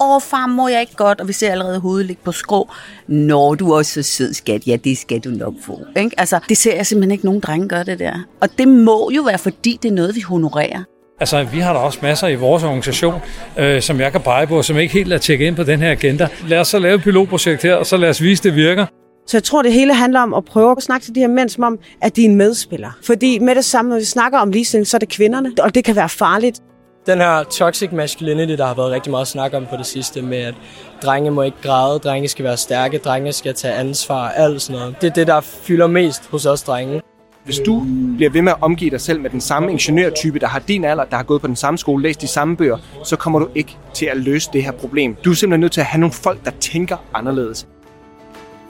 åh 0.00 0.20
far, 0.20 0.46
må 0.46 0.68
jeg 0.68 0.80
ikke 0.80 0.96
godt, 0.96 1.20
og 1.20 1.28
vi 1.28 1.32
ser 1.32 1.50
allerede 1.50 1.80
hovedet 1.80 2.06
ligge 2.06 2.22
på 2.24 2.32
skrå. 2.32 2.70
Når 3.06 3.54
du 3.54 3.70
er 3.72 3.76
også 3.76 4.02
så 4.02 4.02
sød, 4.02 4.34
skat, 4.34 4.66
ja, 4.66 4.76
det 4.76 4.98
skal 4.98 5.20
du 5.20 5.30
nok 5.30 5.54
få. 5.64 5.80
Ikke? 5.96 6.20
Altså, 6.20 6.38
det 6.48 6.56
ser 6.56 6.76
jeg 6.76 6.86
simpelthen 6.86 7.10
ikke 7.10 7.24
nogen 7.24 7.40
drenge 7.40 7.68
gøre 7.68 7.84
det 7.84 7.98
der. 7.98 8.12
Og 8.40 8.48
det 8.58 8.68
må 8.68 9.10
jo 9.16 9.22
være, 9.22 9.38
fordi 9.38 9.78
det 9.82 9.90
er 9.90 9.94
noget, 9.94 10.16
vi 10.16 10.20
honorerer. 10.20 10.82
Altså, 11.20 11.42
vi 11.42 11.58
har 11.58 11.72
da 11.72 11.78
også 11.78 11.98
masser 12.02 12.28
i 12.28 12.34
vores 12.34 12.62
organisation, 12.62 13.20
øh, 13.56 13.82
som 13.82 14.00
jeg 14.00 14.12
kan 14.12 14.20
pege 14.20 14.46
på, 14.46 14.62
som 14.62 14.78
ikke 14.78 14.94
helt 14.94 15.12
er 15.12 15.18
tjekket 15.18 15.46
ind 15.46 15.56
på 15.56 15.62
den 15.62 15.80
her 15.80 15.90
agenda. 15.90 16.28
Lad 16.48 16.58
os 16.58 16.68
så 16.68 16.78
lave 16.78 16.94
et 16.94 17.02
pilotprojekt 17.02 17.62
her, 17.62 17.74
og 17.74 17.86
så 17.86 17.96
lad 17.96 18.08
os 18.08 18.22
vise, 18.22 18.42
det 18.42 18.54
virker. 18.54 18.86
Så 19.26 19.36
jeg 19.36 19.44
tror, 19.44 19.62
det 19.62 19.72
hele 19.72 19.94
handler 19.94 20.20
om 20.20 20.34
at 20.34 20.44
prøve 20.44 20.74
at 20.76 20.82
snakke 20.82 21.04
til 21.04 21.14
de 21.14 21.20
her 21.20 21.28
mænd, 21.28 21.48
som 21.48 21.64
om, 21.64 21.78
at 22.02 22.16
de 22.16 22.24
er 22.24 22.28
en 22.28 22.36
medspiller. 22.36 22.90
Fordi 23.04 23.38
med 23.38 23.54
det 23.54 23.64
samme, 23.64 23.88
når 23.88 23.98
vi 23.98 24.04
snakker 24.04 24.38
om 24.38 24.50
ligestilling, 24.50 24.86
så 24.86 24.96
er 24.96 24.98
det 24.98 25.08
kvinderne, 25.08 25.52
og 25.58 25.74
det 25.74 25.84
kan 25.84 25.96
være 25.96 26.08
farligt. 26.08 26.60
Den 27.06 27.18
her 27.18 27.42
toxic 27.42 27.92
masculinity, 27.92 28.52
der 28.52 28.66
har 28.66 28.74
været 28.74 28.90
rigtig 28.90 29.10
meget 29.10 29.28
snak 29.28 29.54
om 29.54 29.66
på 29.66 29.76
det 29.76 29.86
sidste, 29.86 30.22
med 30.22 30.38
at 30.38 30.54
drenge 31.02 31.30
må 31.30 31.42
ikke 31.42 31.56
græde, 31.62 31.98
drenge 31.98 32.28
skal 32.28 32.44
være 32.44 32.56
stærke, 32.56 32.98
drenge 32.98 33.32
skal 33.32 33.54
tage 33.54 33.74
ansvar, 33.74 34.28
alt 34.28 34.62
sådan 34.62 34.80
noget. 34.80 34.96
Det 35.00 35.06
er 35.06 35.14
det, 35.14 35.26
der 35.26 35.40
fylder 35.40 35.86
mest 35.86 36.30
hos 36.30 36.46
os 36.46 36.62
drenge. 36.62 37.02
Hvis 37.44 37.58
du 37.58 37.86
bliver 38.16 38.30
ved 38.30 38.42
med 38.42 38.52
at 38.52 38.58
omgive 38.60 38.90
dig 38.90 39.00
selv 39.00 39.20
med 39.20 39.30
den 39.30 39.40
samme 39.40 39.70
ingeniørtype, 39.70 40.38
der 40.38 40.46
har 40.46 40.58
din 40.58 40.84
alder, 40.84 41.04
der 41.04 41.16
har 41.16 41.22
gået 41.22 41.40
på 41.40 41.46
den 41.46 41.56
samme 41.56 41.78
skole, 41.78 42.02
læst 42.02 42.20
de 42.20 42.26
samme 42.26 42.56
bøger, 42.56 42.78
så 43.04 43.16
kommer 43.16 43.38
du 43.38 43.48
ikke 43.54 43.76
til 43.94 44.06
at 44.06 44.16
løse 44.16 44.50
det 44.52 44.64
her 44.64 44.72
problem. 44.72 45.14
Du 45.24 45.30
er 45.30 45.34
simpelthen 45.34 45.60
nødt 45.60 45.72
til 45.72 45.80
at 45.80 45.86
have 45.86 46.00
nogle 46.00 46.12
folk, 46.12 46.44
der 46.44 46.50
tænker 46.60 46.96
anderledes. 47.14 47.66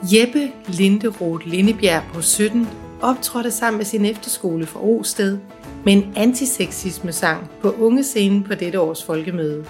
Jeppe 0.03 0.51
Linderoth 0.67 1.47
Lindebjerg 1.47 2.03
på 2.13 2.21
17 2.21 2.67
optrådte 3.01 3.51
sammen 3.51 3.77
med 3.77 3.85
sin 3.85 4.05
efterskole 4.05 4.65
fra 4.65 4.79
Osted 4.83 5.37
med 5.85 5.93
en 5.93 6.13
antiseksisme-sang 6.15 7.49
på 7.61 7.75
ungescenen 7.79 8.43
på 8.43 8.55
dette 8.55 8.79
års 8.79 9.03
folkemøde. 9.03 9.65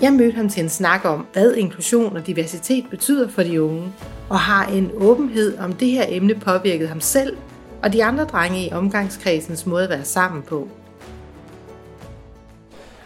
Jeg 0.00 0.12
mødte 0.12 0.36
ham 0.36 0.48
til 0.48 0.62
en 0.62 0.68
snak 0.68 1.04
om, 1.04 1.26
hvad 1.32 1.54
inklusion 1.54 2.16
og 2.16 2.26
diversitet 2.26 2.84
betyder 2.90 3.28
for 3.28 3.42
de 3.42 3.62
unge, 3.62 3.92
og 4.28 4.38
har 4.38 4.66
en 4.66 4.90
åbenhed 4.96 5.58
om 5.58 5.72
det 5.72 5.88
her 5.88 6.04
emne 6.08 6.34
påvirket 6.34 6.88
ham 6.88 7.00
selv 7.00 7.36
og 7.82 7.92
de 7.92 8.04
andre 8.04 8.24
drenge 8.24 8.66
i 8.66 8.72
omgangskredsens 8.72 9.66
måde 9.66 9.84
at 9.84 9.90
være 9.90 10.04
sammen 10.04 10.42
på. 10.42 10.68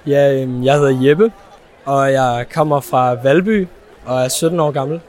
Ja, 0.06 0.42
øhm, 0.42 0.64
jeg 0.64 0.74
hedder 0.74 1.08
Jeppe, 1.08 1.32
og 1.84 2.12
jeg 2.12 2.46
kommer 2.54 2.80
fra 2.80 3.14
Valby 3.14 3.68
og 4.06 4.20
er 4.20 4.28
17 4.28 4.60
år 4.60 4.70
gammel. 4.70 5.00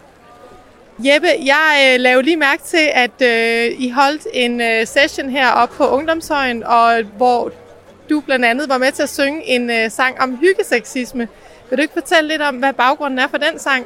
Jeppe, 1.06 1.28
jeg 1.46 1.94
øh, 1.94 2.00
lavede 2.00 2.24
lige 2.24 2.38
mærke 2.38 2.64
til, 2.64 2.90
at 2.94 3.22
øh, 3.22 3.76
I 3.80 3.90
holdt 3.90 4.28
en 4.34 4.62
øh, 4.62 4.88
session 4.88 5.30
heroppe 5.30 5.76
på 5.76 5.88
Ungdomshøjen, 5.88 6.64
og 6.64 7.04
hvor 7.18 7.52
du 8.10 8.20
blandt 8.20 8.46
andet 8.46 8.70
var 8.70 8.78
med 8.78 8.92
til 8.92 9.04
at 9.04 9.10
synge 9.10 9.48
en 9.48 9.70
øh, 9.70 9.92
sang 9.92 10.22
om 10.22 10.38
hyggeseksisme. 10.38 11.28
Vil 11.70 11.78
du 11.78 11.82
ikke 11.82 11.94
fortælle 11.94 12.28
lidt 12.30 12.42
om, 12.42 12.56
hvad 12.56 12.74
baggrunden 12.74 13.20
er 13.20 13.28
for 13.28 13.38
den 13.38 13.60
sang? 13.60 13.86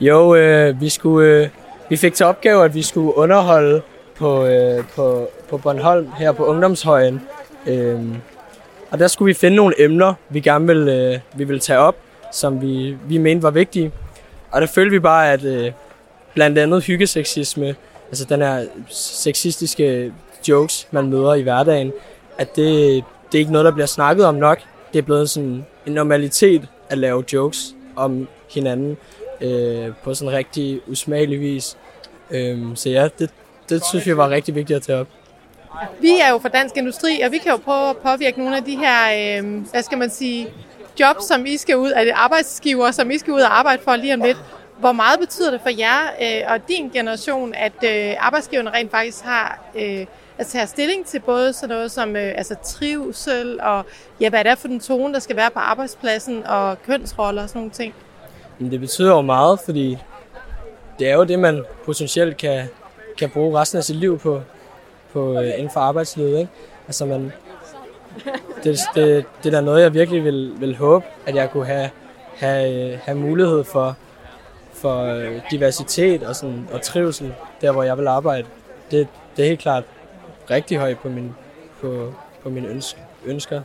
Jo, 0.00 0.34
øh, 0.34 0.80
vi, 0.80 0.88
skulle, 0.88 1.28
øh, 1.28 1.48
vi 1.88 1.96
fik 1.96 2.14
til 2.14 2.26
opgave, 2.26 2.64
at 2.64 2.74
vi 2.74 2.82
skulle 2.82 3.16
underholde 3.16 3.82
på, 4.16 4.46
øh, 4.46 4.84
på, 4.96 5.28
på 5.48 5.58
Bornholm 5.58 6.08
her 6.18 6.32
på 6.32 6.44
Ungdomshøjen. 6.44 7.20
Øh, 7.66 8.00
og 8.90 8.98
der 8.98 9.08
skulle 9.08 9.26
vi 9.26 9.34
finde 9.34 9.56
nogle 9.56 9.82
emner, 9.82 10.14
vi 10.28 10.40
gerne 10.40 10.66
ville, 10.66 10.92
øh, 10.92 11.18
vi 11.34 11.44
ville 11.44 11.60
tage 11.60 11.78
op, 11.78 11.96
som 12.32 12.62
vi, 12.62 12.96
vi 13.08 13.18
mente 13.18 13.42
var 13.42 13.50
vigtige. 13.50 13.92
Og 14.50 14.60
der 14.60 14.66
følte 14.66 14.90
vi 14.90 14.98
bare, 14.98 15.32
at 15.32 15.44
øh, 15.44 15.72
blandt 16.34 16.58
andet 16.58 16.84
hyggeseksisme, 16.84 17.74
altså 18.08 18.24
den 18.24 18.40
her 18.40 18.66
sexistiske 18.90 20.12
jokes, 20.48 20.88
man 20.90 21.06
møder 21.10 21.34
i 21.34 21.42
hverdagen, 21.42 21.92
at 22.38 22.56
det, 22.56 23.04
det 23.32 23.38
er 23.38 23.38
ikke 23.38 23.52
noget, 23.52 23.64
der 23.64 23.72
bliver 23.72 23.86
snakket 23.86 24.26
om 24.26 24.34
nok. 24.34 24.58
Det 24.92 24.98
er 24.98 25.02
blevet 25.02 25.30
sådan 25.30 25.66
en 25.86 25.92
normalitet 25.92 26.68
at 26.88 26.98
lave 26.98 27.24
jokes 27.32 27.74
om 27.96 28.28
hinanden 28.54 28.96
øh, 29.40 29.88
på 30.04 30.14
sådan 30.14 30.32
rigtig 30.32 30.80
usmagelig 30.86 31.40
vis. 31.40 31.76
Øh, 32.30 32.58
så 32.74 32.90
ja, 32.90 33.08
det, 33.18 33.30
det 33.68 33.84
synes 33.84 34.06
jeg 34.06 34.16
var 34.16 34.30
rigtig 34.30 34.54
vigtigt 34.54 34.76
at 34.76 34.82
tage 34.82 34.98
op. 34.98 35.06
Vi 36.00 36.12
er 36.26 36.30
jo 36.30 36.38
fra 36.38 36.48
Dansk 36.48 36.76
Industri, 36.76 37.20
og 37.20 37.32
vi 37.32 37.38
kan 37.38 37.52
jo 37.52 37.56
prøve 37.56 37.90
at 37.90 37.96
påvirke 37.96 38.38
nogle 38.38 38.56
af 38.56 38.64
de 38.64 38.76
her, 38.76 39.38
øh, 39.38 39.62
hvad 39.70 39.82
skal 39.82 39.98
man 39.98 40.10
sige, 40.10 40.48
jobs, 41.00 41.24
som 41.24 41.46
I 41.46 41.56
skal 41.56 41.76
ud, 41.76 41.90
af 41.90 42.04
det 42.04 42.12
arbejdsgiver, 42.16 42.90
som 42.90 43.10
I 43.10 43.18
skal 43.18 43.32
ud 43.32 43.40
og 43.40 43.58
arbejde 43.58 43.82
for 43.82 43.96
lige 43.96 44.14
om 44.14 44.20
lidt. 44.20 44.38
Hvor 44.78 44.92
meget 44.92 45.20
betyder 45.20 45.50
det 45.50 45.60
for 45.60 45.70
jer 45.78 46.00
øh, 46.22 46.52
og 46.52 46.68
din 46.68 46.90
generation, 46.90 47.54
at 47.54 47.72
øh, 47.84 48.14
arbejdsgiverne 48.18 48.70
rent 48.70 48.90
faktisk 48.90 49.24
har 49.24 49.64
øh, 49.74 50.06
at 50.38 50.46
tage 50.46 50.66
stilling 50.66 51.06
til 51.06 51.20
både 51.20 51.52
sådan 51.52 51.76
noget 51.76 51.90
som 51.90 52.16
øh, 52.16 52.32
altså 52.36 52.54
trivsel 52.64 53.60
og 53.60 53.84
ja, 54.20 54.28
hvad 54.28 54.44
det 54.44 54.50
er 54.50 54.54
for 54.54 54.68
den 54.68 54.80
tone, 54.80 55.14
der 55.14 55.20
skal 55.20 55.36
være 55.36 55.50
på 55.50 55.58
arbejdspladsen 55.58 56.46
og 56.46 56.82
kønsroller 56.82 57.42
og 57.42 57.48
sådan 57.48 57.58
nogle 57.58 57.70
ting? 57.70 57.94
Det 58.70 58.80
betyder 58.80 59.14
jo 59.14 59.20
meget, 59.20 59.60
fordi 59.64 59.98
det 60.98 61.10
er 61.10 61.14
jo 61.14 61.24
det, 61.24 61.38
man 61.38 61.64
potentielt 61.84 62.36
kan, 62.36 62.68
kan 63.18 63.30
bruge 63.30 63.60
resten 63.60 63.78
af 63.78 63.84
sit 63.84 63.96
liv 63.96 64.18
på, 64.18 64.42
på 65.12 65.40
øh, 65.40 65.52
inden 65.56 65.70
for 65.70 65.80
arbejdslivet. 65.80 66.38
Ikke? 66.38 66.50
Altså 66.86 67.06
man, 67.06 67.32
det, 68.64 68.78
det, 68.94 69.24
det 69.42 69.46
er 69.46 69.50
da 69.50 69.60
noget, 69.60 69.82
jeg 69.82 69.94
virkelig 69.94 70.24
vil, 70.24 70.52
vil 70.60 70.76
håbe, 70.76 71.04
at 71.26 71.34
jeg 71.34 71.50
kunne 71.50 71.66
have, 71.66 71.90
have, 72.36 72.92
øh, 72.92 72.98
have 73.02 73.18
mulighed 73.18 73.64
for, 73.64 73.96
for 74.84 75.04
øh, 75.04 75.40
diversitet 75.50 76.22
og, 76.22 76.36
sådan, 76.36 76.68
og 76.72 76.82
trivsel, 76.82 77.34
der 77.60 77.72
hvor 77.72 77.82
jeg 77.82 77.98
vil 77.98 78.06
arbejde. 78.06 78.46
Det, 78.90 79.08
det 79.36 79.44
er 79.44 79.48
helt 79.48 79.60
klart 79.60 79.84
rigtig 80.50 80.78
højt 80.78 80.98
på, 80.98 81.08
min, 81.08 81.34
på, 81.80 82.14
på 82.42 82.48
mine 82.50 82.68
ønsker. 82.68 83.00
ønsker. 83.24 83.62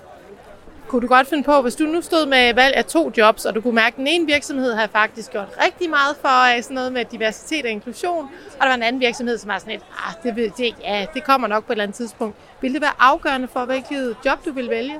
Kunne 0.87 1.01
du 1.01 1.07
godt 1.07 1.27
finde 1.27 1.43
på, 1.43 1.61
hvis 1.61 1.75
du 1.75 1.83
nu 1.83 2.01
stod 2.01 2.25
med 2.25 2.53
valg 2.53 2.75
af 2.75 2.85
to 2.85 3.11
jobs, 3.17 3.45
og 3.45 3.55
du 3.55 3.61
kunne 3.61 3.75
mærke, 3.75 3.93
at 3.93 3.97
den 3.97 4.07
ene 4.07 4.25
virksomhed 4.25 4.73
har 4.73 4.87
faktisk 4.87 5.31
gjort 5.31 5.47
rigtig 5.65 5.89
meget 5.89 6.15
for 6.21 6.57
øh, 6.57 6.63
sådan 6.63 6.75
noget 6.75 6.93
med 6.93 7.05
diversitet 7.05 7.65
og 7.65 7.71
inklusion, 7.71 8.29
og 8.53 8.61
der 8.61 8.67
var 8.67 8.75
en 8.75 8.83
anden 8.83 9.01
virksomhed, 9.01 9.37
som 9.37 9.49
var 9.49 9.59
sådan 9.59 9.73
et, 9.73 9.81
ah, 10.07 10.13
det, 10.23 10.57
det, 10.57 10.75
ja, 10.83 11.05
det 11.13 11.23
kommer 11.23 11.47
nok 11.47 11.65
på 11.65 11.71
et 11.71 11.75
eller 11.75 11.83
andet 11.83 11.95
tidspunkt. 11.95 12.35
Vil 12.61 12.73
det 12.73 12.81
være 12.81 12.93
afgørende 12.99 13.47
for, 13.47 13.65
hvilket 13.65 14.15
job 14.25 14.45
du 14.45 14.51
vil 14.51 14.69
vælge? 14.69 14.95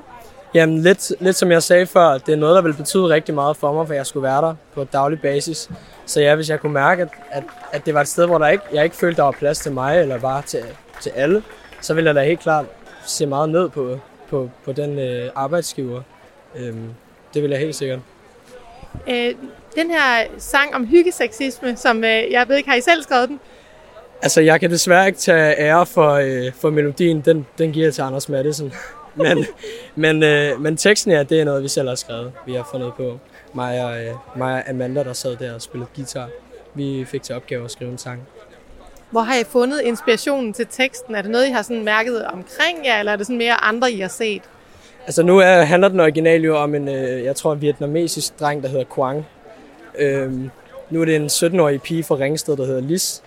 Jamen, 0.54 0.82
lidt, 0.82 1.12
lidt 1.20 1.36
som 1.36 1.50
jeg 1.50 1.62
sagde 1.62 1.86
før, 1.86 2.18
det 2.18 2.32
er 2.32 2.36
noget, 2.36 2.56
der 2.56 2.62
vil 2.62 2.72
betyde 2.72 3.08
rigtig 3.08 3.34
meget 3.34 3.56
for 3.56 3.72
mig, 3.72 3.86
for 3.86 3.94
jeg 3.94 4.06
skulle 4.06 4.22
være 4.22 4.42
der 4.42 4.54
på 4.74 4.84
daglig 4.84 5.20
basis. 5.20 5.70
Så 6.06 6.20
ja, 6.20 6.34
hvis 6.34 6.50
jeg 6.50 6.60
kunne 6.60 6.72
mærke, 6.72 7.02
at, 7.02 7.08
at, 7.30 7.42
at 7.72 7.86
det 7.86 7.94
var 7.94 8.00
et 8.00 8.08
sted, 8.08 8.26
hvor 8.26 8.38
der 8.38 8.48
ikke, 8.48 8.64
jeg 8.72 8.84
ikke 8.84 8.96
følte, 8.96 9.16
der 9.16 9.22
var 9.22 9.30
plads 9.30 9.58
til 9.58 9.72
mig, 9.72 10.00
eller 10.00 10.18
bare 10.18 10.42
til, 10.42 10.62
til 11.00 11.10
alle, 11.10 11.42
så 11.80 11.94
ville 11.94 12.08
jeg 12.08 12.14
da 12.14 12.24
helt 12.24 12.40
klart 12.40 12.64
se 13.06 13.26
meget 13.26 13.48
ned 13.48 13.68
på, 13.68 13.98
på, 14.30 14.50
på 14.64 14.72
den 14.72 14.98
øh, 14.98 15.30
arbejdsgiver. 15.34 16.02
Øhm, 16.56 16.88
det 17.34 17.42
vil 17.42 17.50
jeg 17.50 17.60
helt 17.60 17.76
sikkert. 17.76 17.98
Øh, 19.08 19.34
den 19.74 19.90
her 19.90 20.24
sang 20.38 20.74
om 20.74 20.86
hyggeseksisme, 20.86 21.76
som 21.76 22.04
øh, 22.04 22.30
jeg 22.30 22.44
ved 22.48 22.56
ikke, 22.56 22.68
har 22.68 22.76
I 22.76 22.80
selv 22.80 23.02
skrevet 23.02 23.28
den? 23.28 23.40
Altså, 24.22 24.40
jeg 24.40 24.60
kan 24.60 24.70
desværre 24.70 25.06
ikke 25.06 25.18
tage 25.18 25.58
ære 25.58 25.86
for, 25.86 26.10
øh, 26.10 26.52
for 26.60 26.70
melodien. 26.70 27.20
Den, 27.20 27.46
den 27.58 27.72
giver 27.72 27.86
jeg 27.86 27.94
til 27.94 28.02
Anders 28.02 28.28
Madsen. 28.28 28.72
Men, 29.14 29.46
men, 29.94 30.22
øh, 30.22 30.60
men 30.60 30.76
teksten 30.76 31.12
ja, 31.12 31.22
det 31.22 31.40
er 31.40 31.44
noget, 31.44 31.62
vi 31.62 31.68
selv 31.68 31.88
har 31.88 31.94
skrevet. 31.94 32.32
Vi 32.46 32.54
har 32.54 32.68
fundet 32.70 32.92
på 32.96 33.18
mig 33.54 33.84
og, 33.84 34.04
øh, 34.04 34.14
mig 34.36 34.54
og 34.54 34.70
Amanda, 34.70 35.04
der 35.04 35.12
sad 35.12 35.36
der 35.36 35.54
og 35.54 35.62
spillede 35.62 35.90
guitar. 35.96 36.28
Vi 36.74 37.04
fik 37.08 37.22
til 37.22 37.34
opgave 37.34 37.64
at 37.64 37.70
skrive 37.70 37.90
en 37.90 37.98
sang. 37.98 38.22
Hvor 39.10 39.20
har 39.20 39.34
I 39.34 39.44
fundet 39.44 39.80
inspirationen 39.80 40.52
til 40.52 40.66
teksten? 40.70 41.14
Er 41.14 41.22
det 41.22 41.30
noget, 41.30 41.46
I 41.46 41.50
har 41.50 41.62
sådan 41.62 41.84
mærket 41.84 42.26
omkring 42.26 42.86
jer, 42.86 42.98
eller 42.98 43.12
er 43.12 43.16
det 43.16 43.26
sådan 43.26 43.38
mere 43.38 43.64
andre, 43.64 43.92
I 43.92 44.00
har 44.00 44.08
set? 44.08 44.42
Altså 45.06 45.22
nu 45.22 45.38
er, 45.38 45.62
handler 45.62 45.88
den 45.88 46.00
original 46.00 46.42
jo 46.42 46.56
om 46.56 46.74
en, 46.74 46.88
øh, 46.88 47.24
jeg 47.24 47.36
tror, 47.36 47.52
en 47.52 47.60
vietnamesisk 47.60 48.40
dreng, 48.40 48.62
der 48.62 48.68
hedder 48.68 48.84
Quang. 48.94 49.26
Øhm, 49.98 50.50
nu 50.90 51.00
er 51.00 51.04
det 51.04 51.16
en 51.16 51.26
17-årig 51.26 51.82
pige 51.82 52.02
fra 52.02 52.14
Ringsted, 52.14 52.56
der 52.56 52.66
hedder 52.66 52.80
Lis. 52.80 53.22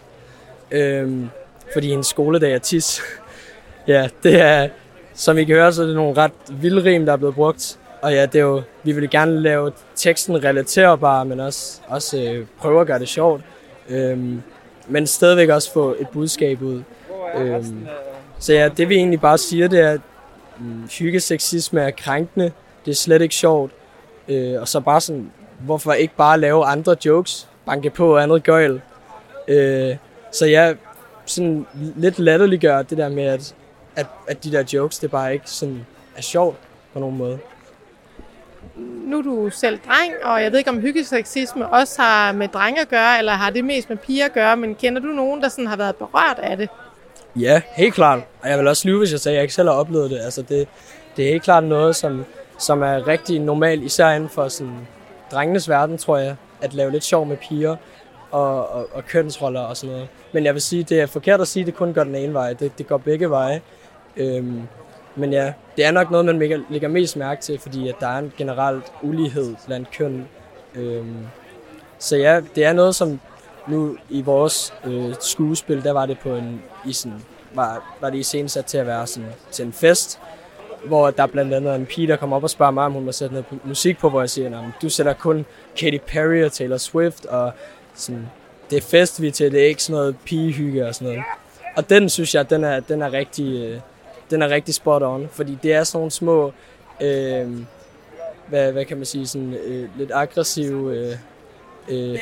Øhm, 0.72 1.30
fordi 1.74 1.90
hendes 1.90 2.08
skoledag 2.08 2.54
er 2.54 2.60
tis. 2.60 3.02
ja, 3.88 4.10
det 4.24 4.42
er, 4.42 4.70
som 5.14 5.38
I 5.38 5.44
kan 5.44 5.56
høre, 5.56 5.74
så 5.74 5.82
er 5.82 5.86
det 5.86 5.96
nogle 5.96 6.18
ret 6.18 6.32
vilde 6.50 6.84
rim, 6.84 7.06
der 7.06 7.14
er 7.14 7.18
blevet 7.18 7.36
brugt. 7.36 7.80
Og 8.02 8.14
ja, 8.14 8.26
det 8.26 8.36
er 8.36 8.44
jo, 8.44 8.62
vi 8.84 8.92
vil 8.92 9.10
gerne 9.10 9.40
lave 9.40 9.72
teksten 9.96 10.44
relaterbar, 10.44 11.24
men 11.24 11.40
også, 11.40 11.82
også 11.88 12.22
øh, 12.22 12.46
prøve 12.60 12.82
at 12.82 12.88
gøre 12.88 13.00
det 13.00 13.08
sjovt. 13.08 13.42
Øhm, 13.90 14.42
men 14.88 15.08
stadigvæk 15.08 15.50
også 15.50 15.74
få 15.74 15.96
et 16.00 16.08
budskab 16.10 16.62
ud. 16.62 16.82
Øhm, 17.38 17.88
så 18.40 18.54
ja, 18.54 18.70
det 18.78 18.90
vi 18.90 18.96
egentlig 18.96 19.22
bare 19.22 19.38
siger, 19.38 19.68
det 19.68 19.80
er, 19.80 19.98
mm, 20.60 20.84
at 20.84 20.92
hyggeseksisme 20.92 21.82
er 21.82 21.92
krænkende. 21.92 22.52
Det 22.86 22.92
er 22.92 22.96
slet 22.96 23.22
ikke 23.22 23.36
sjovt. 23.36 23.72
Øh, 24.28 24.62
og 24.62 24.68
så 24.68 24.80
bare 24.80 25.02
sådan, 25.02 25.32
hvorfor 25.60 25.94
ikke 25.94 26.16
bare 26.18 26.40
lave 26.40 26.66
andre 26.66 26.96
jokes? 27.06 27.48
Banke 27.66 27.90
på 27.90 28.14
og 28.14 28.24
andet 28.24 28.44
gøjl. 28.44 28.82
Øh, 29.48 29.96
så 30.32 30.46
ja, 30.46 30.74
sådan 31.26 31.66
lidt 31.96 32.20
latterliggør 32.20 32.82
det 32.82 32.98
der 32.98 33.10
med, 33.10 33.24
at, 33.24 33.56
at, 33.96 34.08
at 34.28 34.44
de 34.44 34.52
der 34.52 34.64
jokes, 34.74 35.00
det 35.00 35.12
bare 35.12 35.34
ikke 35.34 35.50
sådan 35.50 35.86
er 36.18 36.22
sjovt 36.22 36.58
på 36.94 37.00
nogen 37.00 37.18
måde 37.18 37.40
nu 39.14 39.18
er 39.18 39.22
du 39.22 39.50
selv 39.50 39.80
dreng, 39.88 40.14
og 40.24 40.44
jeg 40.44 40.52
ved 40.52 40.60
ikke, 40.60 40.70
om 40.70 40.80
hyggeseksisme 40.80 41.68
også 41.68 42.02
har 42.02 42.32
med 42.32 42.48
drenge 42.48 42.82
at 42.82 42.90
gøre, 42.90 43.18
eller 43.18 43.32
har 43.32 43.50
det 43.50 43.66
mest 43.66 43.90
med 43.90 43.98
piger 43.98 44.26
at 44.26 44.34
gøre, 44.34 44.58
men 44.58 44.76
kender 44.76 45.02
du 45.02 45.08
nogen, 45.08 45.42
der 45.42 45.50
sådan 45.50 45.68
har 45.68 45.76
været 45.76 45.96
berørt 45.96 46.40
af 46.40 46.58
det? 46.58 46.70
Ja, 47.36 47.62
helt 47.76 47.94
klart. 47.94 48.20
Og 48.42 48.50
jeg 48.50 48.60
vil 48.60 48.68
også 48.68 48.88
lyve, 48.88 48.98
hvis 48.98 49.12
jeg 49.12 49.20
sagde, 49.20 49.36
at 49.36 49.38
jeg 49.38 49.44
ikke 49.44 49.54
selv 49.54 49.70
har 49.70 49.76
oplevet 49.76 50.12
det. 50.12 50.20
Altså 50.20 50.42
det, 50.42 50.68
det 51.18 51.26
er 51.26 51.30
helt 51.30 51.44
klart 51.44 51.64
noget, 51.64 51.96
som, 51.96 52.26
som 52.60 52.82
er 52.82 53.08
rigtig 53.08 53.40
normalt, 53.40 53.84
især 53.84 54.10
inden 54.10 54.30
for 54.30 54.48
sådan 54.48 54.88
drengenes 55.32 55.70
verden, 55.70 55.98
tror 55.98 56.18
jeg, 56.18 56.36
at 56.62 56.74
lave 56.74 56.92
lidt 56.92 57.04
sjov 57.04 57.26
med 57.26 57.38
piger 57.38 57.76
og, 58.32 58.70
og, 58.70 58.88
og 58.94 59.06
kønsroller 59.06 59.62
og 59.62 59.78
sådan 59.78 59.94
noget. 59.94 60.08
Men 60.32 60.46
jeg 60.46 60.54
vil 60.54 60.62
sige, 60.62 60.84
det 60.84 61.02
er 61.02 61.06
forkert 61.06 61.42
at 61.42 61.48
sige, 61.48 61.62
at 61.62 61.68
det 61.68 61.76
kun 61.76 61.94
går 61.94 62.04
den 62.04 62.16
ene 62.16 62.34
vej. 62.34 62.54
Det, 62.54 62.78
det 62.78 62.88
går 62.88 62.98
begge 62.98 63.30
veje. 63.30 63.62
Øhm, 64.18 64.62
men 65.16 65.34
ja, 65.34 65.54
det 65.78 65.86
er 65.86 65.92
nok 65.92 66.12
noget, 66.12 66.26
man 66.26 66.66
lægger 66.70 66.88
mest 66.88 67.18
mærke 67.18 67.42
til, 67.42 67.60
fordi 67.60 67.90
at 67.90 67.96
der 68.00 68.08
er 68.08 68.20
en 68.20 68.34
generelt 68.38 68.84
ulighed 69.02 69.56
blandt 69.66 69.92
køn. 69.92 70.28
Øhm, 70.76 71.18
så 72.00 72.18
ja, 72.18 72.42
det 72.56 72.66
er 72.66 72.74
noget, 72.74 72.96
som 72.96 73.20
nu 73.68 73.98
i 74.10 74.22
vores 74.22 74.74
øh, 74.86 75.16
skuespil, 75.20 75.84
der 75.84 75.92
var 75.92 76.06
det 76.06 76.20
på 76.20 76.36
en, 76.36 76.62
i 76.86 76.94
sådan, 76.94 77.18
var, 77.54 77.98
var 78.02 78.10
det 78.10 78.18
i 78.18 78.48
sat 78.48 78.66
til 78.66 78.78
at 78.78 78.88
være 78.88 79.08
sådan, 79.08 79.30
til 79.52 79.66
en 79.66 79.74
fest, 79.74 80.20
hvor 80.86 81.12
der 81.12 81.28
blandt 81.28 81.54
andet 81.54 81.76
en 81.76 81.86
pige, 81.86 82.08
der 82.08 82.16
kommer 82.16 82.36
op 82.36 82.44
og 82.44 82.50
spørger 82.50 82.72
mig, 82.72 82.86
om 82.86 82.92
hun 82.92 83.06
må 83.06 83.12
sætte 83.12 83.34
noget 83.34 83.66
musik 83.66 83.98
på, 83.98 84.10
hvor 84.10 84.20
jeg 84.20 84.30
siger, 84.30 84.60
at 84.60 84.66
du 84.82 84.90
sætter 84.90 85.14
kun 85.14 85.46
Katy 85.78 85.98
Perry 86.08 86.44
og 86.44 86.52
Taylor 86.52 86.78
Swift, 86.78 87.26
og 87.26 87.52
sådan, 87.94 88.28
det 88.70 88.78
er 88.78 88.82
fest, 88.82 89.22
vi 89.22 89.32
til, 89.32 89.52
det 89.52 89.62
er 89.62 89.68
ikke 89.68 89.84
sådan 89.84 90.00
noget 90.00 90.16
pigehygge 90.26 90.88
og 90.88 90.96
sådan 90.96 91.08
noget. 91.08 91.24
Og 91.76 91.90
den 91.90 92.10
synes 92.10 92.36
jeg, 92.36 92.50
den 92.50 92.64
er, 92.64 92.80
den 92.80 93.02
er 93.02 93.14
rigtig, 93.14 93.64
øh, 93.64 93.80
den 94.30 94.42
er 94.42 94.50
rigtig 94.50 94.76
spot 94.76 95.04
on, 95.04 95.30
fordi 95.32 95.58
det 95.64 95.74
er 95.74 95.84
sådan 95.84 95.98
nogle 95.98 96.12
små, 96.12 96.54
øh, 97.02 97.58
hvad, 98.48 98.72
hvad 98.72 98.86
kan 98.86 98.98
man 98.98 99.06
sige, 99.06 99.28
sådan 99.28 99.54
øh, 99.54 99.90
lidt 99.98 100.12
aggressive, 100.14 100.98
øh, 100.98 101.16
øh, 101.90 102.20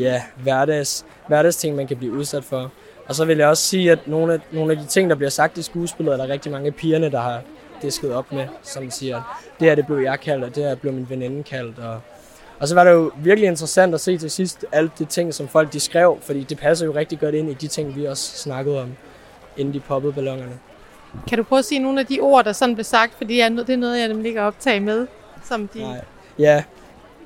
ja, 0.00 0.22
hverdags, 0.42 1.06
hverdagsting, 1.28 1.76
man 1.76 1.86
kan 1.86 1.96
blive 1.96 2.12
udsat 2.12 2.44
for. 2.44 2.72
Og 3.06 3.14
så 3.14 3.24
vil 3.24 3.38
jeg 3.38 3.48
også 3.48 3.62
sige, 3.62 3.92
at 3.92 3.98
nogle 4.06 4.32
af, 4.34 4.40
nogle 4.52 4.72
af 4.72 4.78
de 4.78 4.86
ting, 4.86 5.10
der 5.10 5.16
bliver 5.16 5.30
sagt 5.30 5.58
i 5.58 5.62
skuespillet, 5.62 6.12
er 6.12 6.16
der 6.16 6.28
rigtig 6.28 6.52
mange 6.52 6.66
af 6.66 6.74
pigerne, 6.74 7.10
der 7.10 7.20
har 7.20 7.42
disket 7.82 8.14
op 8.14 8.32
med, 8.32 8.46
som 8.62 8.90
siger, 8.90 9.38
det 9.60 9.68
her 9.68 9.74
det 9.74 9.86
blev 9.86 9.98
jeg 9.98 10.20
kaldt, 10.20 10.44
og 10.44 10.54
det 10.54 10.64
her 10.64 10.74
blev 10.74 10.92
min 10.92 11.06
veninde 11.10 11.42
kaldt. 11.42 11.78
Og, 11.78 12.00
og 12.58 12.68
så 12.68 12.74
var 12.74 12.84
det 12.84 12.90
jo 12.90 13.12
virkelig 13.16 13.48
interessant 13.48 13.94
at 13.94 14.00
se 14.00 14.18
til 14.18 14.30
sidst 14.30 14.66
alt 14.72 14.98
de 14.98 15.04
ting, 15.04 15.34
som 15.34 15.48
folk 15.48 15.72
de 15.72 15.80
skrev, 15.80 16.18
fordi 16.20 16.42
det 16.42 16.58
passer 16.58 16.86
jo 16.86 16.94
rigtig 16.94 17.20
godt 17.20 17.34
ind 17.34 17.50
i 17.50 17.54
de 17.54 17.68
ting, 17.68 17.96
vi 17.96 18.04
også 18.04 18.36
snakkede 18.36 18.82
om, 18.82 18.92
inden 19.56 19.74
de 19.74 19.80
poppede 19.80 20.12
ballongerne. 20.12 20.58
Kan 21.28 21.38
du 21.38 21.44
prøve 21.44 21.58
at 21.58 21.64
sige 21.64 21.78
nogle 21.78 22.00
af 22.00 22.06
de 22.06 22.20
ord, 22.20 22.44
der 22.44 22.52
sådan 22.52 22.74
blev 22.74 22.84
sagt, 22.84 23.14
fordi 23.14 23.34
det 23.34 23.42
er 23.42 23.76
noget, 23.76 23.98
jeg 23.98 24.08
nemlig 24.08 24.28
ikke 24.28 24.42
optaget 24.42 24.82
med, 24.82 25.06
som 25.44 25.68
de... 25.68 25.80
Nej. 25.80 26.04
Ja, 26.38 26.64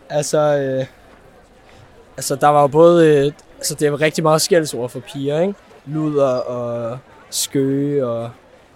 altså, 0.09 0.39
øh, 0.39 0.87
altså 2.17 2.37
der 2.37 2.49
var 2.49 2.61
jo 2.61 2.67
både, 2.67 3.27
øh, 3.27 3.33
altså 3.57 3.75
det 3.75 3.93
var 3.93 4.01
rigtig 4.01 4.25
meget 4.25 4.43
skældsord 4.43 4.91
for 4.91 5.01
piger, 5.01 5.41
ikke? 5.41 5.55
Luder 5.87 6.37
og 6.37 6.99
skøge 7.31 8.07
og 8.07 8.31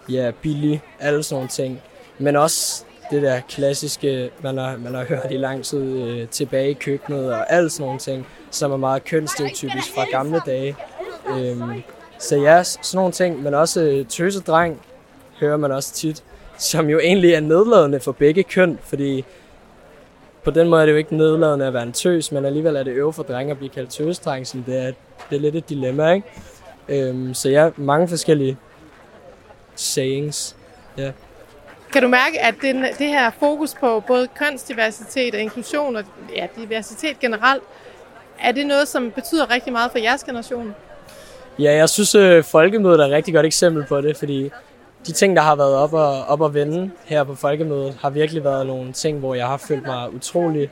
ja, 0.08 0.30
billig, 0.42 0.82
alle 1.00 1.22
sådan 1.22 1.36
nogle 1.36 1.48
ting. 1.48 1.82
Men 2.18 2.36
også 2.36 2.84
det 3.10 3.22
der 3.22 3.40
klassiske, 3.48 4.30
man 4.42 4.58
har, 4.58 4.76
man 4.76 4.94
har 4.94 5.04
hørt 5.04 5.26
i 5.30 5.36
lang 5.36 5.64
tid 5.64 5.82
øh, 5.82 6.28
tilbage 6.28 6.70
i 6.70 6.74
køkkenet 6.74 7.32
og 7.32 7.52
alle 7.52 7.70
sådan 7.70 7.84
nogle 7.84 7.98
ting, 7.98 8.26
som 8.50 8.72
er 8.72 8.76
meget 8.76 9.04
kønsstereotypisk 9.04 9.94
fra 9.94 10.04
gamle 10.10 10.40
dage. 10.46 10.76
Øhm, 11.28 11.82
så 12.18 12.36
ja, 12.36 12.62
sådan 12.62 12.80
nogle 12.94 13.12
ting, 13.12 13.42
men 13.42 13.54
også 13.54 13.82
øh, 13.82 14.06
tøsedreng 14.06 14.80
hører 15.40 15.56
man 15.56 15.72
også 15.72 15.94
tit, 15.94 16.24
som 16.58 16.88
jo 16.88 16.98
egentlig 16.98 17.32
er 17.32 17.40
nedladende 17.40 18.00
for 18.00 18.12
begge 18.12 18.42
køn, 18.42 18.78
fordi 18.82 19.24
på 20.44 20.50
den 20.50 20.68
måde 20.68 20.82
er 20.82 20.86
det 20.86 20.92
jo 20.92 20.98
ikke 20.98 21.16
nedladende 21.16 21.66
at 21.66 21.74
være 21.74 21.82
en 21.82 21.92
tøs, 21.92 22.32
men 22.32 22.44
alligevel 22.44 22.76
er 22.76 22.82
det 22.82 22.90
øve 22.90 23.12
for 23.12 23.22
drenge 23.22 23.50
at 23.50 23.58
blive 23.58 23.70
kaldt 23.70 23.90
tøsdreng, 23.90 24.46
så 24.46 24.58
det 24.66 24.86
er, 24.86 24.92
det 25.30 25.36
er 25.36 25.40
lidt 25.40 25.56
et 25.56 25.68
dilemma, 25.68 26.12
ikke? 26.12 26.26
Øhm, 26.88 27.34
så 27.34 27.48
ja, 27.48 27.70
mange 27.76 28.08
forskellige 28.08 28.56
sayings. 29.74 30.56
Ja. 30.98 31.12
Kan 31.92 32.02
du 32.02 32.08
mærke, 32.08 32.40
at 32.40 32.54
det, 32.62 32.74
det 32.98 33.06
her 33.06 33.30
fokus 33.40 33.74
på 33.80 34.00
både 34.06 34.28
kønsdiversitet 34.38 35.34
og 35.34 35.40
inklusion 35.40 35.96
og 35.96 36.04
ja, 36.36 36.46
diversitet 36.56 37.20
generelt, 37.20 37.62
er 38.40 38.52
det 38.52 38.66
noget, 38.66 38.88
som 38.88 39.10
betyder 39.10 39.50
rigtig 39.50 39.72
meget 39.72 39.90
for 39.90 39.98
jeres 39.98 40.24
generation? 40.24 40.74
Ja, 41.58 41.72
jeg 41.72 41.88
synes, 41.88 42.14
øh, 42.14 42.44
Folkemødet 42.44 43.00
er 43.00 43.04
et 43.04 43.10
rigtig 43.10 43.34
godt 43.34 43.46
eksempel 43.46 43.84
på 43.84 44.00
det, 44.00 44.16
fordi 44.16 44.50
de 45.06 45.12
ting, 45.12 45.36
der 45.36 45.42
har 45.42 45.56
været 45.56 45.74
op 45.74 45.92
og, 45.92 46.24
op 46.24 46.40
og 46.40 46.54
vende 46.54 46.90
her 47.04 47.24
på 47.24 47.34
Folkemødet, 47.34 47.96
har 48.00 48.10
virkelig 48.10 48.44
været 48.44 48.66
nogle 48.66 48.92
ting, 48.92 49.18
hvor 49.18 49.34
jeg 49.34 49.46
har 49.46 49.56
følt 49.56 49.86
mig 49.86 50.14
utrolig 50.14 50.70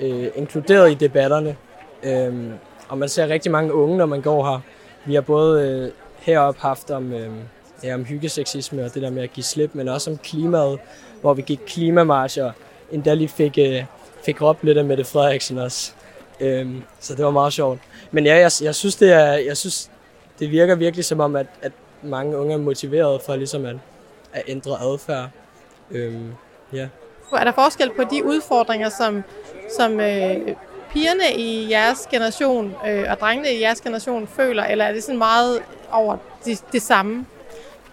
øh, 0.00 0.28
inkluderet 0.34 0.90
i 0.90 0.94
debatterne. 0.94 1.56
Øhm, 2.02 2.52
og 2.88 2.98
man 2.98 3.08
ser 3.08 3.28
rigtig 3.28 3.52
mange 3.52 3.74
unge, 3.74 3.96
når 3.96 4.06
man 4.06 4.22
går 4.22 4.44
her. 4.44 4.60
Vi 5.04 5.14
har 5.14 5.20
både 5.20 5.68
øh, 5.68 5.90
heroppe 6.18 6.60
haft 6.60 6.90
om, 6.90 7.12
øh, 7.12 7.30
ja, 7.82 7.94
om 7.94 8.04
hyggeseksisme 8.04 8.84
og 8.84 8.94
det 8.94 9.02
der 9.02 9.10
med 9.10 9.22
at 9.22 9.32
give 9.32 9.44
slip, 9.44 9.70
men 9.74 9.88
også 9.88 10.10
om 10.10 10.18
klimaet, 10.18 10.78
hvor 11.20 11.34
vi 11.34 11.42
gik 11.42 11.60
klimamarcher, 11.66 12.52
endda 12.92 13.14
lige 13.14 13.28
fik, 13.28 13.58
øh, 13.58 13.84
fik 14.24 14.42
råbt 14.42 14.64
lidt 14.64 14.78
af 14.78 14.84
Mette 14.84 15.04
Frederiksen 15.04 15.58
også. 15.58 15.92
Øhm, 16.40 16.82
så 17.00 17.14
det 17.14 17.24
var 17.24 17.30
meget 17.30 17.52
sjovt. 17.52 17.78
Men 18.10 18.26
ja, 18.26 18.34
jeg, 18.34 18.50
jeg 18.62 18.74
synes, 18.74 18.96
det 18.96 19.12
er, 19.12 19.32
jeg 19.32 19.56
synes, 19.56 19.90
det 20.38 20.50
virker 20.50 20.74
virkelig 20.74 21.04
som 21.04 21.20
om, 21.20 21.36
at, 21.36 21.46
at 21.62 21.72
mange 22.06 22.36
unge 22.36 22.54
er 22.54 22.58
motiveret 22.58 23.22
for 23.22 23.36
ligesom 23.36 23.64
at, 23.64 23.76
at 24.32 24.42
ændre 24.48 24.72
adfærd. 24.80 25.28
Øhm, 25.90 26.32
ja. 26.72 26.88
Er 27.32 27.44
der 27.44 27.52
forskel 27.52 27.90
på 27.96 28.02
de 28.10 28.24
udfordringer, 28.24 28.88
som, 28.88 29.22
som 29.78 30.00
øh, 30.00 30.36
pigerne 30.92 31.36
i 31.36 31.70
jeres 31.70 32.08
generation 32.10 32.74
øh, 32.88 33.04
og 33.10 33.20
drengene 33.20 33.52
i 33.52 33.60
jeres 33.60 33.80
generation 33.80 34.26
føler, 34.26 34.64
eller 34.64 34.84
er 34.84 34.92
det 34.92 35.02
sådan 35.02 35.18
meget 35.18 35.62
over 35.92 36.16
det, 36.44 36.64
det 36.72 36.82
samme? 36.82 37.26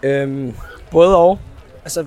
Øhm, 0.02 0.54
både 0.90 1.16
og. 1.16 1.38
Altså, 1.84 2.06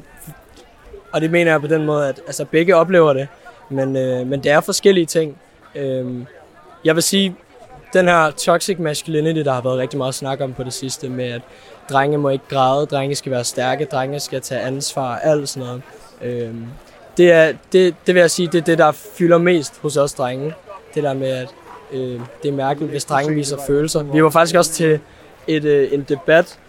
og 1.13 1.21
det 1.21 1.31
mener 1.31 1.51
jeg 1.51 1.61
på 1.61 1.67
den 1.67 1.85
måde, 1.85 2.09
at 2.09 2.21
altså, 2.27 2.45
begge 2.45 2.75
oplever 2.75 3.13
det, 3.13 3.27
men, 3.69 3.95
øh, 3.95 4.27
men 4.27 4.43
det 4.43 4.51
er 4.51 4.61
forskellige 4.61 5.05
ting. 5.05 5.37
Øhm, 5.75 6.25
jeg 6.83 6.95
vil 6.95 7.03
sige, 7.03 7.35
den 7.93 8.07
her 8.07 8.31
toxic 8.31 8.79
masculinity, 8.79 9.39
der 9.39 9.53
har 9.53 9.61
været 9.61 9.77
rigtig 9.77 9.97
meget 9.97 10.15
snak 10.15 10.41
om 10.41 10.53
på 10.53 10.63
det 10.63 10.73
sidste, 10.73 11.09
med 11.09 11.25
at 11.25 11.41
drenge 11.89 12.17
må 12.17 12.29
ikke 12.29 12.45
græde, 12.49 12.85
drenge 12.85 13.15
skal 13.15 13.31
være 13.31 13.43
stærke, 13.43 13.85
drenge 13.85 14.19
skal 14.19 14.41
tage 14.41 14.61
ansvar, 14.61 15.15
alt 15.15 15.49
sådan 15.49 15.67
noget. 15.67 15.81
Øhm, 16.21 16.65
det, 17.17 17.31
er, 17.31 17.53
det, 17.71 17.95
det 18.07 18.15
vil 18.15 18.21
jeg 18.21 18.31
sige, 18.31 18.47
det 18.47 18.57
er 18.57 18.65
det, 18.65 18.77
der 18.77 18.91
fylder 18.91 19.37
mest 19.37 19.81
hos 19.81 19.97
os 19.97 20.13
drenge. 20.13 20.53
Det 20.95 21.03
der 21.03 21.13
med, 21.13 21.27
at 21.27 21.49
øh, 21.91 22.21
det 22.43 22.49
er 22.49 22.53
mærkeligt, 22.53 22.91
hvis 22.91 23.05
drenge 23.05 23.33
viser 23.33 23.57
følelser. 23.67 24.03
Vi 24.03 24.23
var 24.23 24.29
faktisk 24.29 24.55
også 24.55 24.71
til 24.71 24.99
et, 25.47 25.63
øh, 25.65 25.93
en 25.93 26.05
debat 26.09 26.59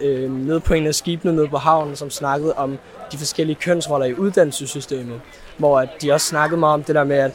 øh, 0.00 0.32
nede 0.32 0.60
på 0.60 0.74
en 0.74 0.86
af 0.86 0.94
skibene 0.94 1.36
nede 1.36 1.48
på 1.48 1.56
havnen, 1.56 1.96
som 1.96 2.10
snakkede 2.10 2.54
om 2.54 2.78
de 3.12 3.18
forskellige 3.18 3.56
kønsroller 3.60 4.06
i 4.06 4.14
uddannelsessystemet. 4.14 5.20
Hvor 5.56 5.80
at 5.80 5.88
de 6.02 6.12
også 6.12 6.26
snakkede 6.26 6.60
meget 6.60 6.74
om 6.74 6.82
det 6.82 6.94
der 6.94 7.04
med, 7.04 7.16
at, 7.16 7.32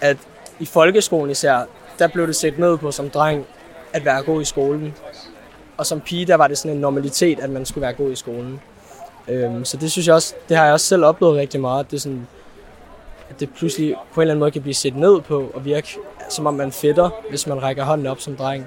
at 0.00 0.16
i 0.60 0.66
folkeskolen 0.66 1.30
især, 1.30 1.66
der 1.98 2.08
blev 2.08 2.26
det 2.26 2.36
set 2.36 2.58
ned 2.58 2.78
på 2.78 2.90
som 2.90 3.10
dreng 3.10 3.46
at 3.92 4.04
være 4.04 4.22
god 4.22 4.42
i 4.42 4.44
skolen. 4.44 4.94
Og 5.76 5.86
som 5.86 6.00
pige, 6.00 6.26
der 6.26 6.34
var 6.34 6.48
det 6.48 6.58
sådan 6.58 6.72
en 6.76 6.80
normalitet, 6.80 7.40
at 7.40 7.50
man 7.50 7.66
skulle 7.66 7.82
være 7.82 7.92
god 7.92 8.12
i 8.12 8.14
skolen. 8.14 8.60
Øhm, 9.28 9.64
så 9.64 9.76
det 9.76 9.92
synes 9.92 10.06
jeg 10.06 10.14
også, 10.14 10.34
det 10.48 10.56
har 10.56 10.64
jeg 10.64 10.72
også 10.72 10.86
selv 10.86 11.04
oplevet 11.04 11.36
rigtig 11.36 11.60
meget. 11.60 11.84
at 11.84 11.90
Det 11.90 12.02
sådan, 12.02 12.26
at 13.30 13.40
det 13.40 13.54
pludselig 13.54 13.94
på 14.14 14.20
en 14.20 14.22
eller 14.22 14.32
anden 14.32 14.40
måde 14.40 14.50
kan 14.50 14.62
blive 14.62 14.74
set 14.74 14.96
ned 14.96 15.20
på 15.20 15.50
og 15.54 15.64
virke 15.64 15.98
som 16.28 16.46
om 16.46 16.54
man 16.54 16.72
fedter, 16.72 17.10
hvis 17.30 17.46
man 17.46 17.62
rækker 17.62 17.84
hånden 17.84 18.06
op 18.06 18.20
som 18.20 18.36
dreng. 18.36 18.66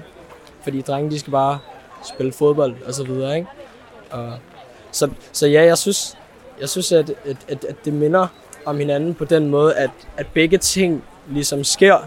Fordi 0.62 0.80
drenge, 0.80 1.10
de 1.10 1.18
skal 1.18 1.30
bare 1.30 1.58
spille 2.14 2.32
fodbold 2.32 2.74
og 2.86 2.94
så 2.94 3.04
videre, 3.04 3.36
ikke? 3.36 3.48
Og, 4.10 4.32
så, 4.90 5.10
så 5.32 5.46
ja, 5.46 5.64
jeg 5.64 5.78
synes, 5.78 6.16
jeg 6.60 6.68
synes 6.68 6.92
at, 6.92 7.10
at, 7.10 7.36
at, 7.48 7.64
at 7.64 7.76
det 7.84 7.92
minder 7.92 8.26
om 8.64 8.78
hinanden 8.78 9.14
på 9.14 9.24
den 9.24 9.48
måde, 9.48 9.74
at, 9.74 9.90
at 10.16 10.26
begge 10.34 10.58
ting 10.58 11.04
ligesom 11.28 11.64
sker 11.64 11.98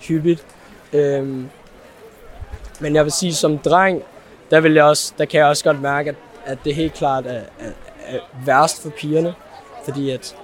hyppigt. 0.00 0.46
Øhm, 0.92 1.48
men 2.80 2.94
jeg 2.94 3.04
vil 3.04 3.12
sige, 3.12 3.34
som 3.34 3.58
dreng, 3.58 4.02
der, 4.50 4.60
vil 4.60 4.74
jeg 4.74 4.84
også, 4.84 5.12
der 5.18 5.24
kan 5.24 5.40
jeg 5.40 5.46
også 5.46 5.64
godt 5.64 5.82
mærke, 5.82 6.10
at, 6.10 6.16
at 6.44 6.58
det 6.64 6.74
helt 6.74 6.94
klart 6.94 7.26
er, 7.26 7.40
er, 7.58 7.70
er 8.06 8.18
værst 8.44 8.82
for 8.82 8.90
pigerne. 8.90 9.34
Fordi 9.84 10.10
at 10.10 10.36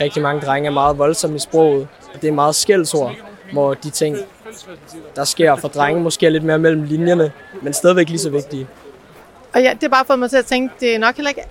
rigtig 0.00 0.22
mange 0.22 0.40
drenge 0.40 0.66
er 0.66 0.72
meget 0.72 0.98
voldsomme 0.98 1.36
i 1.36 1.38
sproget, 1.38 1.88
og 2.14 2.22
det 2.22 2.28
er 2.28 2.32
meget 2.32 2.54
skældsord, 2.54 3.14
hvor 3.52 3.74
de 3.74 3.90
ting, 3.90 4.16
der 5.16 5.24
sker 5.24 5.56
for 5.56 5.68
drenge, 5.68 6.02
måske 6.02 6.26
er 6.26 6.30
lidt 6.30 6.44
mere 6.44 6.58
mellem 6.58 6.82
linjerne, 6.82 7.32
men 7.62 7.72
stadigvæk 7.72 8.08
lige 8.08 8.18
så 8.18 8.30
vigtige. 8.30 8.66
Og 9.54 9.62
ja, 9.62 9.70
det 9.70 9.82
har 9.82 9.88
bare 9.88 10.04
fået 10.04 10.18
mig 10.18 10.30
til 10.30 10.36
at 10.36 10.46
tænke, 10.46 10.74
det 10.80 10.94
er 10.94 10.98
nok 10.98 11.16
heller 11.16 11.28
ikke 11.28 11.42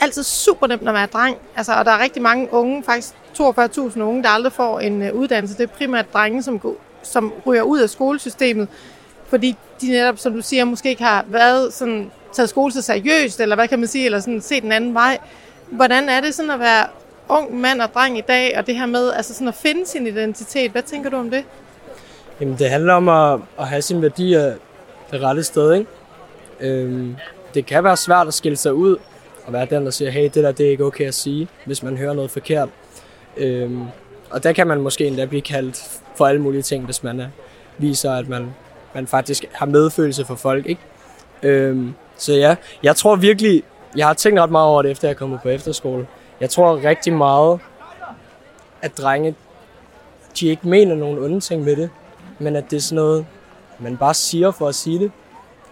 altid 0.00 0.22
super 0.22 0.66
nemt 0.66 0.88
at 0.88 0.94
være 0.94 1.06
dreng. 1.06 1.36
Altså, 1.56 1.72
og 1.72 1.84
der 1.84 1.90
er 1.92 2.02
rigtig 2.02 2.22
mange 2.22 2.52
unge, 2.52 2.84
faktisk 2.84 3.14
42.000 3.40 4.00
unge, 4.00 4.22
der 4.22 4.28
aldrig 4.28 4.52
får 4.52 4.80
en 4.80 5.02
øh, 5.02 5.14
uddannelse. 5.14 5.56
Det 5.56 5.62
er 5.62 5.74
primært 5.76 6.12
drenge, 6.12 6.42
som, 6.42 6.58
går, 6.58 6.74
som 7.08 7.32
ryger 7.46 7.62
ud 7.62 7.78
af 7.80 7.90
skolesystemet, 7.90 8.68
fordi 9.28 9.56
de 9.80 9.90
netop, 9.90 10.18
som 10.18 10.32
du 10.32 10.42
siger, 10.42 10.64
måske 10.64 10.88
ikke 10.88 11.02
har 11.02 11.24
været 11.28 11.72
sådan, 11.72 12.10
taget 12.32 12.48
skole 12.48 12.72
så 12.72 12.82
seriøst, 12.82 13.40
eller 13.40 13.56
hvad 13.56 13.68
kan 13.68 13.78
man 13.78 13.88
sige, 13.88 14.04
eller 14.04 14.20
sådan 14.20 14.40
set 14.40 14.64
en 14.64 14.72
anden 14.72 14.94
vej. 14.94 15.18
Hvordan 15.70 16.08
er 16.08 16.20
det 16.20 16.34
sådan 16.34 16.50
at 16.50 16.60
være 16.60 16.86
ung 17.28 17.60
mand 17.60 17.80
og 17.80 17.88
dreng 17.94 18.18
i 18.18 18.20
dag, 18.20 18.58
og 18.58 18.66
det 18.66 18.76
her 18.76 18.86
med 18.86 19.12
altså 19.12 19.34
sådan 19.34 19.48
at 19.48 19.54
finde 19.54 19.86
sin 19.86 20.06
identitet? 20.06 20.70
Hvad 20.70 20.82
tænker 20.82 21.10
du 21.10 21.16
om 21.16 21.30
det? 21.30 21.44
Jamen, 22.40 22.58
det 22.58 22.70
handler 22.70 22.94
om 22.94 23.08
at, 23.08 23.40
at 23.58 23.68
have 23.68 23.82
sine 23.82 24.02
værdier 24.02 24.54
det 25.10 25.20
rette 25.22 25.42
sted, 25.42 25.74
ikke? 25.74 25.90
Øhm, 26.60 27.16
det 27.54 27.66
kan 27.66 27.84
være 27.84 27.96
svært 27.96 28.26
at 28.26 28.34
skille 28.34 28.56
sig 28.56 28.74
ud, 28.74 28.96
og 29.46 29.52
være 29.52 29.66
den, 29.70 29.84
der 29.84 29.90
siger, 29.90 30.10
hey, 30.10 30.24
det 30.24 30.34
der, 30.34 30.52
det 30.52 30.66
er 30.66 30.70
ikke 30.70 30.84
okay 30.84 31.06
at 31.06 31.14
sige, 31.14 31.48
hvis 31.64 31.82
man 31.82 31.96
hører 31.96 32.14
noget 32.14 32.30
forkert. 32.30 32.68
Øhm, 33.36 33.82
og 34.30 34.42
der 34.42 34.52
kan 34.52 34.66
man 34.66 34.80
måske 34.80 35.06
endda 35.06 35.24
blive 35.24 35.42
kaldt 35.42 36.00
for 36.14 36.26
alle 36.26 36.40
mulige 36.40 36.62
ting, 36.62 36.84
hvis 36.84 37.02
man 37.02 37.20
er, 37.20 37.28
viser, 37.78 38.12
at 38.12 38.28
man, 38.28 38.54
man 38.94 39.06
faktisk 39.06 39.44
har 39.52 39.66
medfølelse 39.66 40.24
for 40.24 40.34
folk. 40.34 40.66
Ikke? 40.66 40.80
Øhm, 41.42 41.94
så 42.16 42.32
ja, 42.32 42.56
jeg 42.82 42.96
tror 42.96 43.16
virkelig, 43.16 43.62
jeg 43.96 44.06
har 44.06 44.14
tænkt 44.14 44.40
ret 44.40 44.50
meget 44.50 44.68
over 44.68 44.82
det, 44.82 44.90
efter 44.90 45.08
jeg 45.08 45.14
er 45.14 45.18
kommet 45.18 45.40
på 45.42 45.48
efterskole. 45.48 46.06
Jeg 46.40 46.50
tror 46.50 46.84
rigtig 46.84 47.12
meget, 47.12 47.60
at 48.82 48.98
drenge, 48.98 49.34
de 50.40 50.48
ikke 50.48 50.68
mener 50.68 50.94
nogen 50.94 51.18
onde 51.18 51.40
ting 51.40 51.64
med 51.64 51.76
det, 51.76 51.90
men 52.38 52.56
at 52.56 52.64
det 52.70 52.76
er 52.76 52.80
sådan 52.80 52.96
noget, 52.96 53.26
man 53.78 53.96
bare 53.96 54.14
siger 54.14 54.50
for 54.50 54.68
at 54.68 54.74
sige 54.74 54.98
det. 54.98 55.10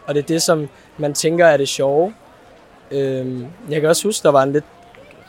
Og 0.06 0.14
det 0.14 0.22
er 0.22 0.26
det, 0.26 0.42
som 0.42 0.68
man 0.98 1.14
tænker 1.14 1.46
er 1.46 1.56
det 1.56 1.68
sjove. 1.68 2.14
Øhm, 2.90 3.46
jeg 3.70 3.80
kan 3.80 3.90
også 3.90 4.08
huske, 4.08 4.22
der 4.22 4.30
var 4.30 4.42
en 4.42 4.52
lidt 4.52 4.64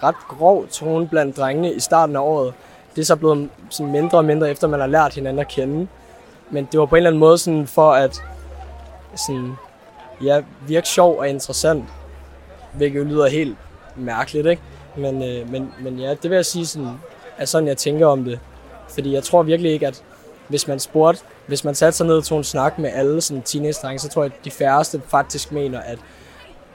ret 0.04 0.16
grov 0.28 0.68
tone 0.68 1.08
blandt 1.08 1.38
drengene 1.38 1.74
i 1.74 1.80
starten 1.80 2.16
af 2.16 2.20
året. 2.20 2.54
Det 2.98 3.04
er 3.04 3.06
så 3.06 3.16
blevet 3.16 3.50
sådan 3.70 3.92
mindre 3.92 4.18
og 4.18 4.26
mindre, 4.26 4.52
efter 4.52 4.68
man 4.68 4.80
har 4.80 4.88
lært 4.88 5.14
hinanden 5.14 5.40
at 5.40 5.48
kende. 5.48 5.88
Men 6.50 6.68
det 6.72 6.80
var 6.80 6.86
på 6.86 6.96
en 6.96 6.98
eller 6.98 7.10
anden 7.10 7.20
måde 7.20 7.38
sådan 7.38 7.68
for 7.68 7.92
at 7.92 8.22
sådan, 9.16 9.54
ja, 10.24 10.42
virke 10.68 10.88
sjov 10.88 11.18
og 11.20 11.30
interessant. 11.30 11.84
Hvilket 12.74 13.00
jo 13.00 13.04
lyder 13.04 13.28
helt 13.28 13.58
mærkeligt, 13.96 14.48
ikke? 14.48 14.62
Men, 14.96 15.24
øh, 15.24 15.52
men, 15.52 15.74
men 15.80 16.00
ja, 16.00 16.10
det 16.10 16.30
vil 16.30 16.36
jeg 16.36 16.46
sige 16.46 16.66
sådan, 16.66 16.90
er 17.38 17.46
sådan, 17.46 17.68
jeg 17.68 17.78
tænker 17.78 18.08
om 18.08 18.24
det. 18.24 18.40
Fordi 18.90 19.14
jeg 19.14 19.24
tror 19.24 19.44
virkelig 19.44 19.72
ikke, 19.72 19.88
at 19.88 20.04
hvis 20.48 20.68
man 20.68 20.80
spurgte, 20.80 21.22
hvis 21.48 21.64
man 21.64 21.76
satte 21.76 21.98
sig 21.98 22.08
ned 22.08 22.18
og 22.18 22.24
tog 22.24 22.38
en 22.38 22.44
snak 22.44 22.80
med 22.80 22.90
alle 22.94 23.22
sådan 23.22 23.44
teenage 23.44 24.00
så 24.00 24.10
tror 24.10 24.24
jeg, 24.24 24.32
at 24.40 24.46
de 24.46 24.52
færreste 24.52 25.02
faktisk 25.08 25.52
mener, 25.52 25.80
at 25.80 26.00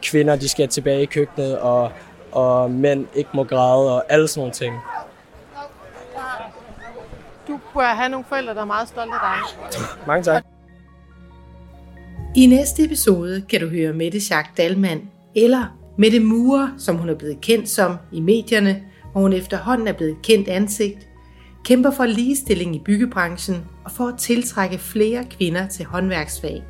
kvinder 0.02 0.37
de 0.37 0.49
skal 0.49 0.69
tilbage 0.69 1.02
i 1.02 1.07
køkkenet, 1.07 1.59
og, 1.59 1.91
og 2.33 2.71
mænd 2.71 3.07
ikke 3.14 3.31
må 3.35 3.45
græde, 3.45 3.95
og 3.95 4.05
alle 4.09 4.29
sådan 4.29 4.41
nogle 4.41 4.52
ting. 4.52 4.75
Du 7.73 7.79
bør 7.79 7.85
have 7.85 8.09
nogle 8.09 8.25
forældre, 8.29 8.55
der 8.55 8.61
er 8.61 8.64
meget 8.64 8.88
stolte 8.88 9.14
af 9.14 9.21
dig. 9.21 9.76
Mange 10.07 10.23
tak. 10.23 10.45
I 12.37 12.47
næste 12.47 12.85
episode 12.85 13.43
kan 13.49 13.61
du 13.61 13.69
høre 13.69 13.93
Mette 13.93 14.21
Schack 14.21 14.57
Dalman, 14.57 15.11
eller 15.35 15.79
Mette 15.99 16.21
Mure, 16.21 16.75
som 16.79 16.97
hun 16.97 17.09
er 17.09 17.14
blevet 17.14 17.41
kendt 17.41 17.69
som 17.69 17.97
i 18.12 18.21
medierne, 18.21 18.83
hvor 19.12 19.21
hun 19.21 19.33
efterhånden 19.33 19.88
er 19.88 19.93
blevet 19.93 20.17
kendt 20.23 20.49
ansigt, 20.49 21.09
kæmper 21.64 21.91
for 21.91 22.05
ligestilling 22.05 22.76
i 22.76 22.83
byggebranchen 22.85 23.64
og 23.85 23.91
for 23.91 24.05
at 24.05 24.19
tiltrække 24.19 24.79
flere 24.79 25.25
kvinder 25.31 25.69
til 25.69 25.85
håndværksfag. 25.85 26.62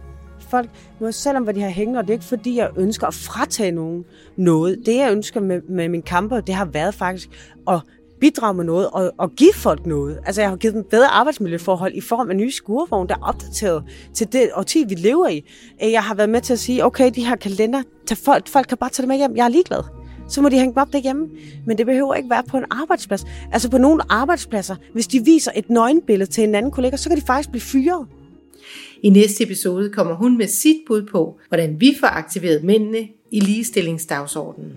Folk 0.51 0.71
må 1.01 1.13
selvom 1.13 1.43
hvad 1.43 1.55
de 1.55 1.61
har 1.61 1.69
hængende, 1.69 1.99
og 1.99 2.05
det 2.05 2.11
er 2.11 2.15
ikke 2.15 2.25
fordi, 2.25 2.57
jeg 2.57 2.71
ønsker 2.77 3.07
at 3.07 3.15
fratage 3.15 3.73
nogen 3.73 4.05
noget. 4.37 4.83
Det, 4.87 4.97
jeg 4.97 5.13
ønsker 5.13 5.41
med, 5.41 5.63
med 5.69 5.89
min 5.89 6.03
kamper, 6.03 6.41
det 6.41 6.55
har 6.55 6.65
været 6.65 6.95
faktisk 6.95 7.29
at 7.69 7.81
bidrage 8.23 8.55
med 8.55 8.64
noget 8.64 8.91
og, 8.91 9.12
og 9.19 9.33
give 9.33 9.52
folk 9.55 9.87
noget. 9.87 10.19
Altså, 10.26 10.41
jeg 10.41 10.50
har 10.50 10.57
givet 10.57 10.75
dem 10.75 10.85
bedre 10.91 11.07
arbejdsmiljøforhold 11.07 11.95
i 11.95 12.00
form 12.00 12.31
af 12.31 12.37
nye 12.37 12.52
skurvogne, 12.52 13.09
der 13.09 13.14
er 13.14 13.23
opdateret 13.23 13.85
til 14.14 14.33
det 14.33 14.50
årti, 14.55 14.85
vi 14.88 14.95
lever 14.95 15.29
i. 15.29 15.45
Øh, 15.85 15.93
jeg 15.93 16.02
har 16.02 16.14
været 16.14 16.31
med 16.31 16.41
til 16.41 16.52
at 16.52 16.59
sige, 16.59 16.85
okay, 16.85 17.11
de 17.14 17.26
her 17.26 17.37
kalender, 17.37 17.83
til 18.07 18.17
folk, 18.17 18.49
folk 18.49 18.67
kan 18.67 18.79
bare 18.79 18.91
tage 18.91 19.02
dem 19.02 19.09
med 19.09 19.17
hjem. 19.17 19.37
Jeg 19.37 19.45
er 19.45 19.49
ligeglad 19.49 19.83
så 20.29 20.43
må 20.43 20.49
de 20.49 20.59
hænge 20.59 20.75
dem 20.75 20.81
op 20.81 20.93
derhjemme. 20.93 21.29
Men 21.67 21.79
det 21.79 21.87
behøver 21.87 22.14
ikke 22.14 22.31
være 22.31 22.43
på 22.49 22.57
en 22.57 22.64
arbejdsplads. 22.71 23.25
Altså 23.52 23.71
på 23.71 23.79
nogle 23.79 24.02
arbejdspladser, 24.09 24.76
hvis 24.93 25.07
de 25.07 25.25
viser 25.25 25.50
et 25.57 25.71
nøgenbillede 25.71 26.31
til 26.31 26.45
en 26.45 26.55
anden 26.55 26.73
kollega, 26.73 26.97
så 26.97 27.09
kan 27.09 27.19
de 27.19 27.23
faktisk 27.26 27.50
blive 27.50 27.62
fyret. 27.62 28.07
I 29.02 29.11
næste 29.11 29.45
episode 29.45 29.91
kommer 29.91 30.14
hun 30.14 30.38
med 30.38 30.47
sit 30.47 30.76
bud 30.87 31.02
på, 31.02 31.38
hvordan 31.49 31.81
vi 31.81 31.97
får 32.00 32.07
aktiveret 32.07 32.64
mændene 32.64 33.09
i 33.31 33.41
ligestillingsdagsordenen. 33.41 34.73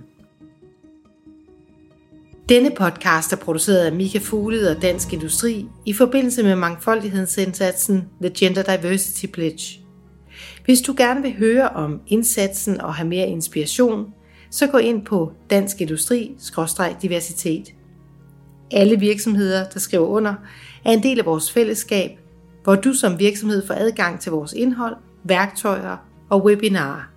Denne 2.49 2.71
podcast 2.77 3.33
er 3.33 3.37
produceret 3.37 3.85
af 3.85 3.91
Mika 3.91 4.19
Fugled 4.21 4.67
og 4.75 4.81
Dansk 4.81 5.13
Industri 5.13 5.67
i 5.85 5.93
forbindelse 5.93 6.43
med 6.43 6.55
mangfoldighedsindsatsen 6.55 8.07
The 8.21 8.31
Gender 8.37 8.63
Diversity 8.63 9.25
Pledge. 9.25 9.79
Hvis 10.65 10.81
du 10.81 10.93
gerne 10.97 11.21
vil 11.21 11.37
høre 11.37 11.69
om 11.69 12.01
indsatsen 12.07 12.81
og 12.81 12.95
have 12.95 13.07
mere 13.07 13.27
inspiration, 13.27 14.13
så 14.49 14.67
gå 14.67 14.77
ind 14.77 15.05
på 15.05 15.31
Dansk 15.49 15.81
Industri-diversitet. 15.81 17.73
Alle 18.71 18.99
virksomheder, 18.99 19.69
der 19.69 19.79
skriver 19.79 20.07
under, 20.07 20.33
er 20.85 20.91
en 20.91 21.03
del 21.03 21.19
af 21.19 21.25
vores 21.25 21.51
fællesskab, 21.51 22.11
hvor 22.63 22.75
du 22.75 22.93
som 22.93 23.19
virksomhed 23.19 23.67
får 23.67 23.73
adgang 23.73 24.19
til 24.19 24.31
vores 24.31 24.53
indhold, 24.53 24.95
værktøjer 25.23 25.97
og 26.29 26.45
webinarer. 26.45 27.11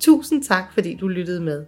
Tusind 0.00 0.44
tak, 0.44 0.64
fordi 0.74 0.94
du 0.94 1.08
lyttede 1.08 1.40
med. 1.40 1.64